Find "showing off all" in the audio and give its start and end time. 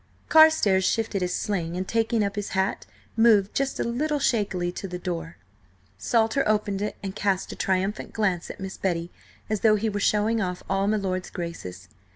9.99-10.87